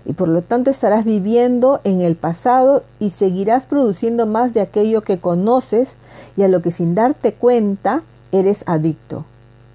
y 0.04 0.14
por 0.14 0.28
lo 0.28 0.42
tanto 0.42 0.70
estarás 0.70 1.04
viviendo 1.04 1.80
en 1.84 2.00
el 2.00 2.16
pasado 2.16 2.84
y 2.98 3.10
seguirás 3.10 3.66
produciendo 3.66 4.26
más 4.26 4.54
de 4.54 4.60
aquello 4.60 5.02
que 5.02 5.18
conoces 5.18 5.94
y 6.36 6.42
a 6.42 6.48
lo 6.48 6.62
que 6.62 6.70
sin 6.70 6.94
darte 6.94 7.34
cuenta 7.34 8.02
eres 8.32 8.64
adicto. 8.66 9.24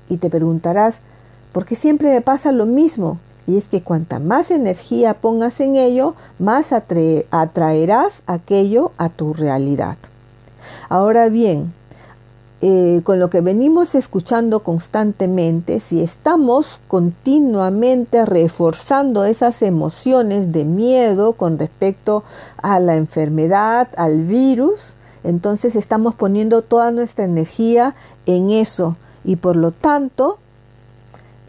Y 0.10 0.18
te 0.18 0.30
preguntarás, 0.30 0.98
¿por 1.52 1.66
qué 1.66 1.76
siempre 1.76 2.10
me 2.10 2.22
pasa 2.22 2.52
lo 2.52 2.66
mismo? 2.66 3.20
Y 3.48 3.58
es 3.58 3.68
que 3.68 3.84
cuanta 3.84 4.20
más 4.20 4.50
energía 4.50 5.14
pongas 5.14 5.60
en 5.60 5.76
ello, 5.76 6.16
más 6.40 6.74
atraerás 6.74 8.24
aquello 8.26 8.92
a 8.98 9.10
tu 9.10 9.34
realidad. 9.34 9.98
Ahora 10.90 11.30
bien, 11.30 11.74
eh, 12.62 13.02
con 13.04 13.20
lo 13.20 13.30
que 13.30 13.42
venimos 13.42 13.96
escuchando 13.96 14.62
constantemente, 14.62 15.80
si 15.80 16.02
estamos 16.02 16.80
continuamente 16.88 18.26
reforzando 18.26 19.26
esas 19.26 19.62
emociones 19.62 20.52
de 20.52 20.66
miedo 20.66 21.34
con 21.34 21.60
respecto 21.60 22.24
a 22.62 22.80
la 22.80 22.96
enfermedad, 22.96 23.90
al 23.98 24.24
virus, 24.24 24.94
entonces 25.24 25.76
estamos 25.76 26.16
poniendo 26.16 26.62
toda 26.62 26.92
nuestra 26.92 27.26
energía 27.26 27.96
en 28.26 28.52
eso. 28.52 28.96
Y 29.24 29.38
por 29.38 29.56
lo 29.56 29.72
tanto 29.72 30.38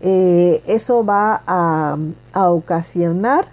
eh, 0.03 0.63
eso 0.67 1.05
va 1.05 1.43
a, 1.47 1.97
ocasionar 2.35 3.49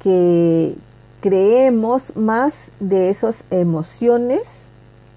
que 0.00 0.76
creemos 1.20 2.14
más 2.16 2.54
de 2.78 3.08
esas 3.08 3.44
emociones 3.50 4.67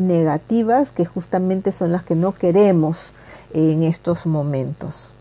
negativas 0.01 0.91
que 0.91 1.05
justamente 1.05 1.71
son 1.71 1.91
las 1.91 2.03
que 2.03 2.15
no 2.15 2.33
queremos 2.33 3.13
en 3.53 3.83
estos 3.83 4.25
momentos. 4.25 5.13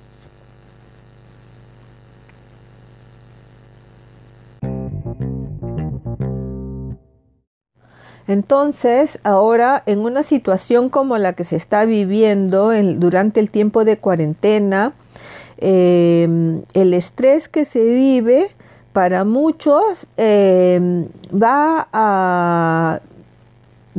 Entonces, 8.27 9.19
ahora 9.25 9.83
en 9.87 10.01
una 10.01 10.23
situación 10.23 10.89
como 10.89 11.19
la 11.19 11.33
que 11.33 11.43
se 11.45 11.57
está 11.57 11.85
viviendo 11.85 12.71
durante 12.97 13.41
el 13.41 13.51
tiempo 13.51 13.85
de 13.85 13.99
cuarentena, 13.99 14.95
Em, 15.63 16.63
el 16.73 16.95
estrés 16.95 17.47
que 17.51 17.67
se 17.67 17.85
vive 17.85 18.49
para 18.95 19.25
muchos 19.25 20.07
em, 20.17 21.07
va 21.31 21.87
a 21.93 23.01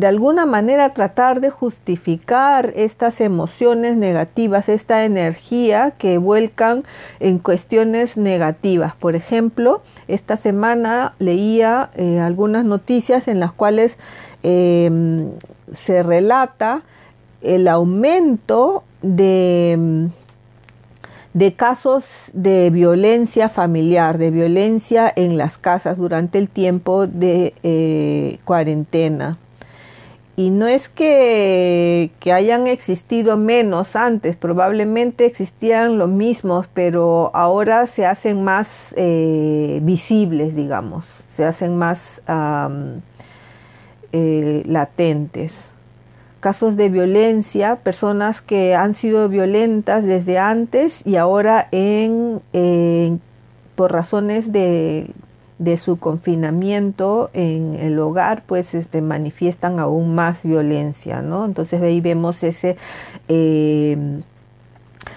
de 0.02 0.08
alguna 0.08 0.48
manera 0.48 0.96
tratar 0.96 1.42
de 1.42 1.52
justificar 1.52 2.74
estas 2.76 3.22
emociones 3.22 3.96
negativas, 3.98 4.68
esta 4.68 5.06
energía 5.06 5.92
que 5.92 6.18
vuelcan 6.18 6.86
en 7.20 7.38
cuestiones 7.38 8.18
negativas. 8.18 8.96
Por 8.96 9.16
ejemplo, 9.16 9.84
esta 10.08 10.38
semana 10.38 11.14
leía 11.20 11.92
eh, 11.94 12.20
algunas 12.20 12.66
noticias 12.66 13.28
en 13.28 13.40
las 13.40 13.52
cuales 13.52 14.00
em, 14.42 15.30
se 15.72 16.02
relata 16.02 16.82
el 17.44 17.68
aumento 17.68 18.84
de 19.04 20.10
de 21.34 21.54
casos 21.54 22.04
de 22.34 22.72
violencia 22.72 23.50
familiar, 23.50 24.18
de 24.18 24.32
violencia 24.32 25.14
en 25.16 25.38
las 25.38 25.60
casas 25.60 25.98
durante 25.98 26.40
el 26.40 26.50
tiempo 26.50 27.06
de 27.06 27.54
eh, 27.62 28.40
cuarentena. 28.44 29.38
Y 30.42 30.50
no 30.50 30.66
es 30.66 30.90
que, 30.90 32.10
hayan 32.34 32.66
existido 32.66 33.38
menos 33.38 33.96
antes, 33.96 34.36
probablemente 34.36 35.26
existían 35.26 36.00
los 36.00 36.10
mismos, 36.10 36.68
pero 36.74 37.30
ahora 37.36 37.86
se 37.86 38.08
hacen 38.08 38.44
más 38.44 38.96
eh, 38.98 39.80
visibles, 39.84 40.56
digamos, 40.56 41.06
se 41.36 41.46
hacen 41.46 41.78
más 41.78 42.24
eh, 44.12 44.64
latentes. 44.66 45.72
Casos 46.40 46.76
de 46.76 46.90
violencia, 46.90 47.76
personas 47.76 48.42
que 48.42 48.74
han 48.74 48.96
sido 48.96 49.30
violentas 49.30 50.04
desde 50.04 50.40
antes 50.40 51.06
y 51.06 51.18
ahora 51.18 51.68
en, 51.72 52.42
por 53.76 53.92
razones 53.92 54.52
de 54.52 55.12
de 55.62 55.78
su 55.78 55.98
confinamiento 55.98 57.30
en 57.34 57.76
el 57.76 58.00
hogar, 58.00 58.42
pues 58.48 58.74
este, 58.74 59.00
manifiestan 59.00 59.80
aún 59.80 60.16
más 60.16 60.42
violencia, 60.42 61.22
¿no? 61.22 61.46
Entonces 61.46 61.80
ahí 61.84 62.02
vemos 62.02 62.42
ese 62.42 62.78
eh, 63.28 63.96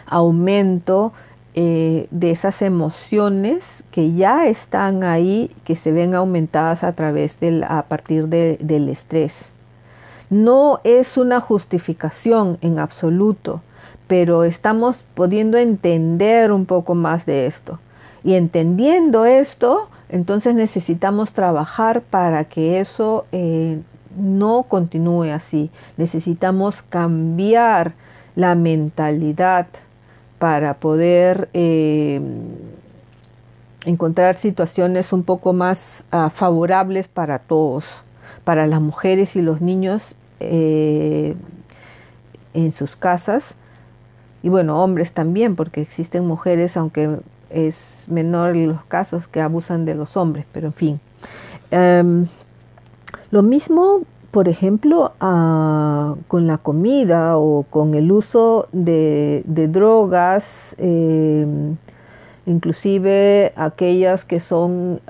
aumento 0.05 1.15
eh, 1.55 2.09
de 2.11 2.31
esas 2.31 2.61
emociones 2.61 3.85
que 3.91 4.13
ya 4.13 4.47
están 4.47 5.03
ahí, 5.03 5.51
que 5.65 5.77
se 5.77 5.93
ven 5.93 6.15
aumentadas 6.15 6.85
a 6.85 6.93
través 6.93 7.41
del, 7.41 7.65
a 7.65 7.85
partir 7.85 8.29
del 8.29 8.91
estrés. 8.91 9.47
No 10.29 10.81
es 10.85 11.17
una 11.17 11.41
justificación 11.41 12.59
en 12.61 12.79
absoluto, 12.79 13.63
pero 14.09 14.45
estamos 14.45 15.03
pudiendo 15.15 15.57
entender 15.57 16.53
un 16.53 16.67
poco 16.67 16.95
más 16.95 17.25
de 17.25 17.47
esto. 17.47 17.79
Y 18.23 18.35
entendiendo 18.35 19.25
esto, 19.25 19.89
entonces 20.09 20.55
necesitamos 20.55 21.33
trabajar 21.33 22.03
para 22.03 22.45
que 22.45 22.81
eso 22.81 23.27
eh, 23.33 23.81
no 24.17 24.65
continúe 24.65 25.33
así. 25.33 25.71
Necesitamos 25.97 26.83
cambiar 26.83 27.95
la 28.37 28.55
mentalidad 28.55 29.67
para 30.39 30.75
poder 30.75 31.49
eh, 31.55 32.21
encontrar 33.87 34.37
situaciones 34.37 35.13
un 35.13 35.23
poco 35.23 35.53
más 35.53 36.05
ah, 36.11 36.31
favorables 36.31 37.09
para 37.09 37.39
todos, 37.39 37.85
para 38.45 38.67
las 38.67 38.81
mujeres 38.81 39.37
y 39.37 39.43
los 39.43 39.61
niños 39.61 40.15
eh, 40.41 41.35
en 42.53 42.73
sus 42.73 42.97
casas 42.97 43.57
y 44.45 44.51
bueno, 44.51 44.85
hombres 44.85 45.13
también, 45.13 45.57
porque 45.57 45.81
existen 45.81 46.27
mujeres, 46.27 46.77
aunque 46.77 47.19
es 47.55 48.07
menor 48.09 48.57
los 48.57 48.85
casos 48.85 49.29
que 49.29 49.41
abusan 49.41 49.85
de 49.85 49.95
los 49.95 50.17
hombres, 50.17 50.45
pero 50.53 50.67
en 50.67 50.73
fin. 50.73 51.01
Em, 51.71 52.27
lo 53.31 53.43
mismo, 53.43 54.03
por 54.31 54.49
ejemplo, 54.49 55.13
con 55.19 56.47
la 56.47 56.59
comida 56.59 57.39
o 57.39 57.65
con 57.71 57.95
el 57.95 58.11
uso 58.13 58.69
de, 58.73 59.43
drogas, 59.47 60.75
em, 60.79 61.77
inclusive 62.47 63.53
aquellas 63.57 64.25
que 64.25 64.41
son 64.41 65.01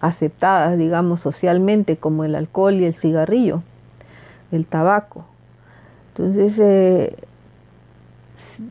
aceptadas, 0.00 0.78
digamos, 0.78 1.20
socialmente, 1.20 1.96
como 1.96 2.24
el 2.24 2.34
alcohol 2.34 2.74
y 2.74 2.84
el 2.84 2.94
cigarrillo, 2.94 3.62
el 4.52 4.66
tabaco. 4.66 5.24
Entonces, 6.08 6.58
eh, 6.58 7.16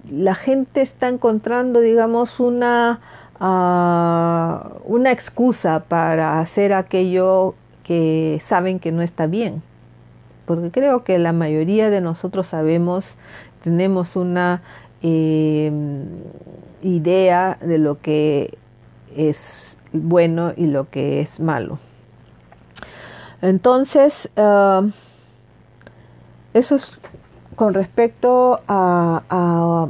la 0.09 0.35
gente 0.35 0.81
está 0.81 1.07
encontrando, 1.07 1.79
digamos, 1.79 2.39
una, 2.39 2.99
ah, 3.39 4.71
una 4.85 5.11
excusa 5.11 5.81
para 5.81 6.39
hacer 6.39 6.73
aquello 6.73 7.55
que 7.83 8.39
saben 8.41 8.79
que 8.79 8.91
no 8.91 9.01
está 9.01 9.27
bien. 9.27 9.61
Porque 10.45 10.71
creo 10.71 11.03
que 11.03 11.17
la 11.17 11.33
mayoría 11.33 11.89
de 11.89 12.01
nosotros 12.01 12.47
sabemos, 12.47 13.05
tenemos 13.61 14.15
una 14.15 14.61
em, 15.01 16.05
idea 16.81 17.57
de 17.61 17.77
lo 17.77 17.99
que 17.99 18.57
es 19.15 19.77
bueno 19.91 20.53
y 20.55 20.67
lo 20.67 20.89
que 20.89 21.21
es 21.21 21.39
malo. 21.39 21.79
Entonces, 23.41 24.29
ah, 24.37 24.83
eso 26.53 26.75
es 26.75 26.99
con 27.55 27.73
respecto 27.73 28.59
a, 28.67 29.87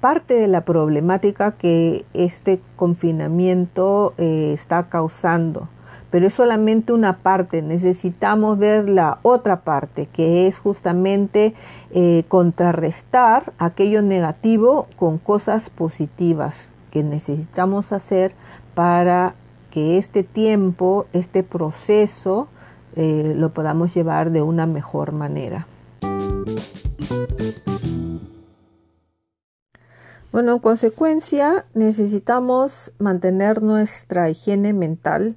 parte 0.00 0.34
de 0.34 0.48
la 0.48 0.64
problemática 0.64 1.52
que 1.52 2.04
este 2.14 2.60
confinamiento 2.76 4.14
eh, 4.16 4.52
está 4.54 4.88
causando, 4.88 5.68
pero 6.10 6.26
es 6.26 6.34
solamente 6.34 6.92
una 6.92 7.18
parte, 7.18 7.62
necesitamos 7.62 8.58
ver 8.58 8.88
la 8.88 9.18
otra 9.22 9.60
parte, 9.60 10.06
que 10.06 10.46
es 10.46 10.58
justamente 10.58 11.54
eh, 11.90 12.24
contrarrestar 12.28 13.52
aquello 13.58 14.02
negativo 14.02 14.88
con 14.96 15.18
cosas 15.18 15.70
positivas 15.70 16.68
que 16.90 17.02
necesitamos 17.02 17.92
hacer 17.92 18.34
para 18.74 19.34
que 19.70 19.96
este 19.96 20.22
tiempo, 20.22 21.06
este 21.12 21.42
proceso, 21.42 22.48
eh, 22.94 23.34
lo 23.36 23.54
podamos 23.54 23.94
llevar 23.94 24.30
de 24.30 24.42
una 24.42 24.66
mejor 24.66 25.12
manera. 25.12 25.66
Bueno, 30.32 30.54
en 30.54 30.58
consecuencia, 30.60 31.66
necesitamos 31.74 32.92
mantener 32.98 33.62
nuestra 33.62 34.30
higiene 34.30 34.72
mental. 34.72 35.36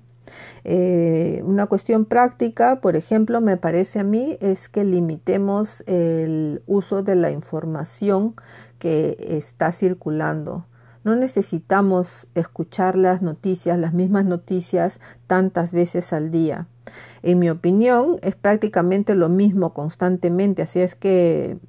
Eh, 0.63 1.41
una 1.45 1.67
cuestión 1.67 2.05
práctica, 2.05 2.79
por 2.79 2.95
ejemplo, 2.95 3.41
me 3.41 3.57
parece 3.57 3.99
a 3.99 4.03
mí, 4.03 4.37
es 4.39 4.69
que 4.69 4.85
limitemos 4.85 5.83
el 5.85 6.63
uso 6.65 7.03
de 7.03 7.15
la 7.15 7.29
información 7.31 8.35
que 8.79 9.17
está 9.19 9.73
circulando. 9.73 10.65
No 11.05 11.15
necesitamos 11.15 12.27
escuchar 12.33 12.95
las 12.97 13.21
noticias, 13.21 13.77
las 13.77 13.93
mismas 13.93 14.25
noticias, 14.25 14.99
tantas 15.27 15.71
veces 15.71 16.11
al 16.13 16.31
día. 16.31 16.67
En 17.21 17.37
mi 17.37 17.49
opinión, 17.51 18.17
es 18.23 18.35
prácticamente 18.35 19.13
lo 19.13 19.29
mismo 19.29 19.71
constantemente, 19.73 20.63
así 20.63 20.79
es 20.79 20.95
que 20.95 21.59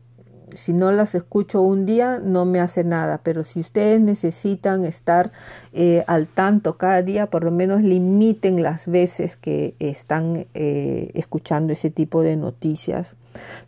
si 0.55 0.73
no 0.73 0.91
las 0.91 1.15
escucho 1.15 1.61
un 1.61 1.85
día 1.85 2.19
no 2.19 2.47
me 2.47 2.61
hace 2.61 2.83
nada, 2.83 3.21
pero 3.23 3.43
si 3.43 3.61
ustedes 3.61 4.01
necesitan 4.01 4.87
estar 4.87 5.33
eh, 5.75 6.03
al 6.07 6.29
tanto 6.29 6.79
cada 6.79 7.03
día, 7.03 7.27
por 7.27 7.45
lo 7.45 7.51
menos 7.51 7.83
limiten 7.83 8.63
las 8.63 8.87
veces 8.87 9.37
que 9.37 9.75
están 9.81 10.47
eh, 10.55 11.11
escuchando 11.13 11.75
ese 11.75 11.91
tipo 11.91 12.23
de 12.23 12.37
noticias. 12.37 13.17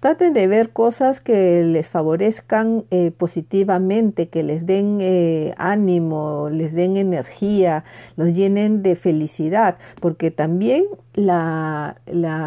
Traten 0.01 0.33
de 0.33 0.47
ver 0.47 0.71
cosas 0.71 1.21
que 1.21 1.63
les 1.65 1.89
favorezcan 1.89 2.85
eh, 2.91 3.11
positivamente, 3.11 4.29
que 4.29 4.43
les 4.43 4.67
den 4.67 4.99
eh, 5.01 5.55
ánimo, 5.59 6.49
les 6.51 6.73
den 6.73 6.97
energía, 6.97 7.85
los 8.17 8.33
llenen 8.33 8.83
de 8.83 8.97
felicidad, 8.97 9.77
porque 10.01 10.31
también 10.31 10.85
la, 11.19 11.97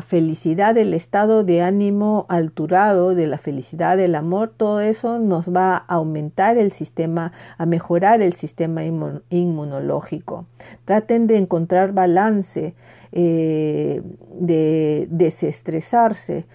felicidad, 0.07 0.77
el 0.77 0.93
estado 0.93 1.43
de 1.43 1.61
ánimo 1.61 2.25
alturado, 2.29 3.15
de 3.15 3.27
la 3.27 3.37
felicidad, 3.37 3.97
del 3.97 4.15
amor, 4.15 4.53
todo 4.55 4.79
eso 4.79 5.19
nos 5.19 5.53
va 5.53 5.75
a 5.75 5.95
aumentar 5.95 6.57
el 6.57 6.71
sistema, 6.71 7.33
a 7.57 7.65
mejorar 7.65 8.21
el 8.21 8.33
sistema 8.33 8.83
inmunológico. 9.29 10.45
Traten 10.85 11.27
de 11.27 11.37
encontrar 11.37 11.91
balance 11.91 12.73
eh, 13.13 14.01
de 14.39 15.05
desestresarse 15.11 16.45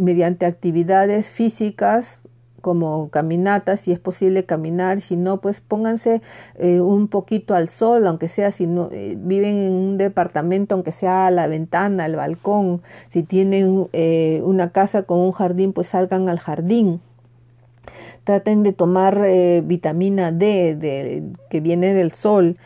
mediante 0.00 0.44
actividades 0.44 1.30
físicas 1.30 2.18
como 2.60 3.08
caminatas, 3.10 3.82
si 3.82 3.92
es 3.92 4.00
posible 4.00 4.44
caminar, 4.44 5.00
si 5.00 5.14
no, 5.14 5.40
pues 5.40 5.60
pónganse 5.60 6.22
eh, 6.58 6.80
un 6.80 7.06
poquito 7.06 7.54
al 7.54 7.68
sol, 7.68 8.04
aunque 8.08 8.26
sea 8.26 8.50
si 8.50 8.66
no 8.66 8.88
eh, 8.90 9.16
viven 9.16 9.58
en 9.58 9.72
un 9.72 9.96
departamento, 9.96 10.74
aunque 10.74 10.90
sea 10.90 11.28
a 11.28 11.30
la 11.30 11.46
ventana, 11.46 12.06
al 12.06 12.16
balcón, 12.16 12.82
si 13.08 13.22
tienen 13.22 13.86
una 14.42 14.72
casa 14.72 15.04
con 15.04 15.20
un 15.20 15.30
jardín, 15.30 15.72
pues 15.72 15.86
salgan 15.86 16.28
al 16.28 16.40
jardín. 16.40 17.00
Traten 18.24 18.64
de 18.64 18.72
tomar 18.72 19.24
vitamina 19.62 20.32
D 20.32 20.74
de, 20.74 21.22
que 21.48 21.60
viene 21.60 21.94
del 21.94 22.10
sol 22.10 22.56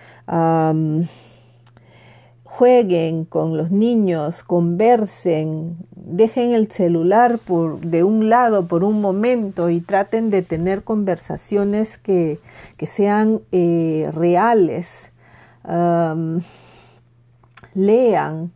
jueguen 2.61 3.25
con 3.25 3.57
los 3.57 3.71
niños, 3.71 4.45
conversen, 4.45 5.79
dejen 5.97 6.53
el 6.53 6.71
celular 6.71 7.39
por, 7.39 7.81
de 7.81 8.05
un 8.05 8.29
lado 8.29 8.67
por 8.67 8.85
un 8.85 9.01
momento 9.01 9.71
y 9.71 9.81
traten 9.81 10.29
de 10.29 10.43
tener 10.43 10.85
conversaciones 10.85 11.97
que, 11.97 12.39
sean 12.87 13.41
eh, 13.51 14.11
reales. 14.13 15.11
lean, 17.73 18.53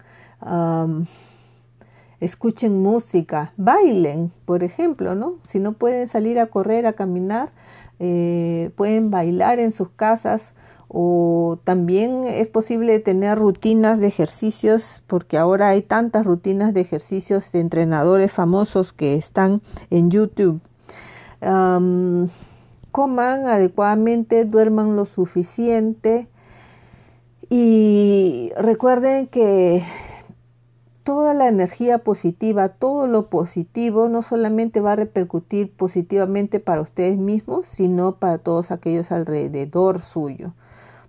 escuchen 2.21 2.83
música, 2.83 3.55
bailen, 3.57 4.31
por 4.45 4.64
ejemplo, 4.64 5.14
¿no? 5.14 5.37
Si 5.45 5.61
no 5.61 5.73
pueden 5.73 6.07
salir 6.09 6.38
a 6.40 6.49
correr, 6.49 6.85
a 6.85 6.93
caminar, 6.93 7.53
eh, 8.01 8.71
pueden 8.77 9.11
bailar 9.11 9.61
en 9.61 9.71
sus 9.71 9.88
casas 9.88 10.53
o 10.96 11.59
también 11.64 12.22
es 12.24 12.46
posible 12.46 13.00
tener 13.00 13.37
rutinas 13.37 13.98
de 13.98 14.07
ejercicios 14.07 15.02
porque 15.09 15.37
ahora 15.37 15.70
hay 15.70 15.83
tantas 15.83 16.24
rutinas 16.24 16.72
de 16.72 16.83
ejercicios 16.83 17.50
de 17.50 17.59
entrenadores 17.59 18.30
famosos 18.30 18.92
que 18.92 19.16
están 19.16 19.61
en 19.90 20.12
YouTube. 20.12 20.61
coman 21.40 22.28
adecuadamente, 23.48 24.44
duerman 24.44 24.94
lo 24.94 25.04
suficiente 25.04 26.28
y 27.50 28.52
recuerden 28.57 29.26
que 29.26 29.83
toda 31.02 31.35
la 31.35 31.48
energía 31.48 31.98
positiva, 31.98 32.68
todo 32.68 33.09
lo 33.09 33.30
positivo, 33.30 34.09
no 34.09 34.22
solamente 34.22 34.80
va 34.80 34.92
a 34.92 34.96
repercutir 34.96 35.74
positivamente 35.74 36.61
para 36.61 36.83
ustedes 36.83 37.18
mismos, 37.18 37.66
sino 37.66 38.20
para 38.20 38.38
todos 38.38 38.70
aquellos 38.70 39.11
alrededor 39.11 40.00
suyo 40.00 40.52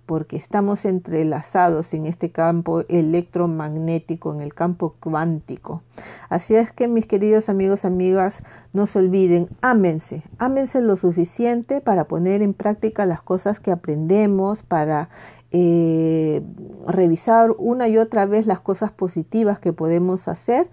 porque 0.06 0.36
estamos 0.36 0.84
entrelazados 0.84 1.92
en 1.92 2.06
este 2.06 2.30
campo 2.30 2.84
electromagnético, 2.88 4.32
en 4.32 4.40
el 4.40 4.54
campo 4.54 4.94
cuántico. 5.00 5.82
Así 6.28 6.54
es 6.54 6.72
que 6.72 6.88
mis 6.88 7.06
queridos 7.06 7.48
amigos, 7.48 7.84
amigas, 7.84 8.42
no 8.72 8.86
se 8.86 9.00
olviden, 9.00 9.48
ámense, 9.60 10.22
ámense 10.38 10.80
lo 10.80 10.96
suficiente 10.96 11.80
para 11.80 12.04
poner 12.04 12.40
en 12.40 12.54
práctica 12.54 13.04
las 13.04 13.20
cosas 13.20 13.60
que 13.60 13.72
aprendemos, 13.72 14.62
para 14.62 15.10
eh, 15.50 16.42
revisar 16.86 17.50
una 17.58 17.88
y 17.88 17.98
otra 17.98 18.26
vez 18.26 18.46
las 18.46 18.60
cosas 18.60 18.92
positivas 18.92 19.58
que 19.58 19.72
podemos 19.72 20.28
hacer 20.28 20.68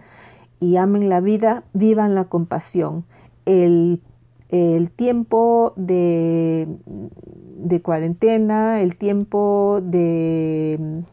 y 0.60 0.78
amen 0.78 1.10
la 1.10 1.20
vida, 1.20 1.64
vivan 1.74 2.16
la 2.16 2.26
compasión. 2.26 3.04
El 3.46 4.02
el 4.54 4.92
tiempo 4.92 5.74
de, 5.78 6.68
cuarentena, 7.82 8.82
el 8.82 8.96
tiempo 8.96 9.80
de, 9.82 11.04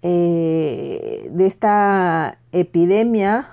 eh, 0.00 1.30
de 1.30 1.46
esta 1.46 2.38
epidemia 2.52 3.48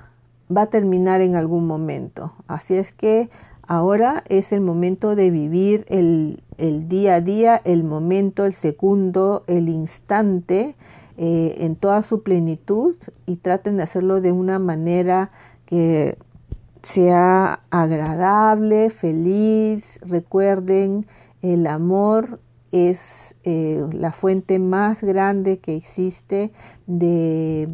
va 0.56 0.62
a 0.62 0.70
terminar 0.70 1.20
en 1.20 1.36
algún 1.36 1.68
momento. 1.68 2.32
Así 2.48 2.76
es 2.76 2.94
que 2.94 3.30
ahora 3.68 4.24
es 4.30 4.54
el 4.54 4.62
momento 4.62 5.18
de 5.18 5.30
vivir 5.30 5.86
el, 5.90 6.42
día 6.88 7.16
a 7.16 7.22
día, 7.22 7.62
el 7.66 7.84
momento, 7.84 8.46
el 8.46 8.54
segundo, 8.54 9.44
el 9.48 9.68
instante 9.68 10.76
eh, 11.18 11.56
en 11.60 11.76
toda 11.76 12.02
su 12.02 12.24
plenitud 12.24 12.96
y 13.26 13.36
traten 13.36 13.76
de 13.76 13.84
hacerlo 13.84 14.22
de 14.22 14.32
una 14.32 14.58
manera 14.58 15.32
que 15.66 16.18
sea 16.84 17.62
agradable, 17.70 18.90
feliz. 18.90 20.00
Recuerden, 20.04 21.06
el 21.42 21.68
amor 21.68 22.40
es 22.72 23.36
eh, 23.44 23.86
la 23.92 24.12
fuente 24.12 24.60
más 24.60 25.02
grande 25.02 25.60
que 25.60 25.76
existe 25.76 26.52
de, 26.86 27.70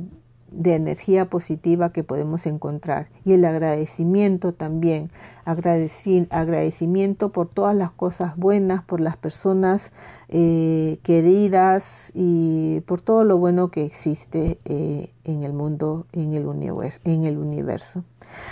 de, 0.54 0.76
energía 0.76 1.26
positiva 1.26 1.92
que 1.92 2.04
podemos 2.04 2.46
encontrar. 2.46 3.08
Y 3.26 3.34
el 3.34 3.46
agradecimiento 3.46 4.54
también, 4.54 5.10
agradecimiento 5.46 7.30
por 7.30 7.48
todas 7.48 7.76
las 7.76 7.92
cosas 7.92 8.38
buenas, 8.38 8.84
por 8.84 9.00
las 9.00 9.18
personas 9.18 9.92
eh, 10.30 11.00
queridas 11.04 12.12
y 12.14 12.82
por 12.82 13.02
todo 13.02 13.24
lo 13.24 13.38
bueno 13.38 13.70
que 13.70 13.86
existe 13.86 14.58
eh, 14.66 15.10
en 15.24 15.44
el 15.44 15.54
mundo, 15.54 16.06
en 16.14 16.34
el, 16.34 16.48
en 17.04 17.26
el 17.26 17.38
universo. 17.38 18.04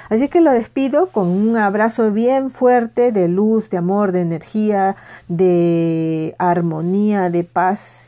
Así 0.10 0.28
que 0.28 0.42
lo 0.42 0.52
despido 0.52 1.08
con 1.08 1.28
un 1.28 1.58
abrazo 1.58 2.12
bien 2.12 2.50
fuerte 2.50 3.12
de 3.12 3.28
luz, 3.28 3.70
de 3.70 3.78
amor, 3.78 4.12
de 4.12 4.22
energía, 4.22 4.96
de 5.28 6.36
armonía, 6.38 7.30
de 7.30 7.44
paz. 7.44 8.08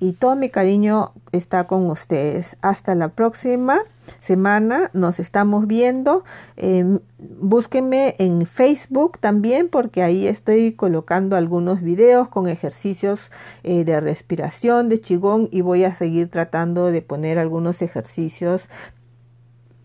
Y 0.00 0.12
todo 0.12 0.36
mi 0.36 0.48
cariño 0.48 1.12
está 1.32 1.66
con 1.66 1.90
ustedes. 1.90 2.56
Hasta 2.62 2.94
la 2.94 3.08
próxima 3.08 3.80
semana. 4.20 4.90
Nos 4.92 5.18
estamos 5.18 5.66
viendo. 5.66 6.24
Eh, 6.56 6.98
búsquenme 7.18 8.14
en 8.18 8.46
Facebook 8.46 9.18
también 9.18 9.68
porque 9.68 10.02
ahí 10.02 10.26
estoy 10.26 10.72
colocando 10.72 11.36
algunos 11.36 11.82
videos 11.82 12.28
con 12.28 12.48
ejercicios 12.48 13.30
eh, 13.64 13.84
de 13.84 14.00
respiración, 14.00 14.88
de 14.88 15.00
chigón 15.00 15.48
y 15.50 15.60
voy 15.60 15.84
a 15.84 15.94
seguir 15.94 16.30
tratando 16.30 16.90
de 16.90 17.02
poner 17.02 17.38
algunos 17.38 17.82
ejercicios 17.82 18.68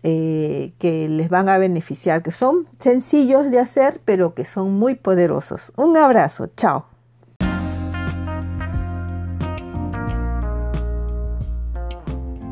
eh, 0.06 0.74
que 0.78 1.08
les 1.08 1.30
van 1.30 1.48
a 1.48 1.56
beneficiar, 1.56 2.22
que 2.22 2.30
son 2.30 2.68
sencillos 2.78 3.50
de 3.50 3.58
hacer, 3.58 4.00
pero 4.04 4.34
que 4.34 4.44
son 4.44 4.74
muy 4.74 4.94
poderosos. 4.94 5.72
Un 5.76 5.96
abrazo, 5.96 6.48
chao. 6.56 6.93